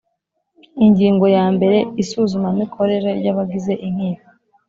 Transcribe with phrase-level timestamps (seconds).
[0.85, 4.27] Ingingo ya mbere Isuzumamikorere ry’abagize inkiko